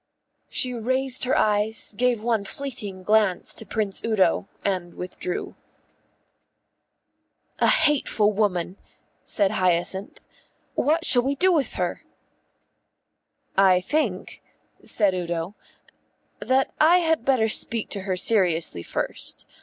She 0.49 0.73
raised 0.73 1.25
her 1.25 1.37
eyes, 1.37 1.93
gave 1.95 2.23
one 2.23 2.43
fleeting 2.43 3.03
glance 3.03 3.53
to 3.53 3.67
Prince 3.67 4.03
Udo, 4.03 4.47
and 4.65 4.95
withdrew. 4.95 5.53
"A 7.59 7.67
hateful 7.67 8.31
woman," 8.31 8.77
said 9.23 9.51
Hyacinth. 9.51 10.19
"What 10.73 11.05
shall 11.05 11.21
we 11.21 11.35
do 11.35 11.51
with 11.53 11.73
her?" 11.73 12.01
"I 13.55 13.79
think," 13.79 14.41
said 14.83 15.13
Udo, 15.13 15.53
"that 16.39 16.73
I 16.81 16.97
had 16.97 17.23
better 17.23 17.47
speak 17.47 17.89
to 17.91 17.99
her 18.01 18.17
seriously 18.17 18.81
first. 18.81 19.45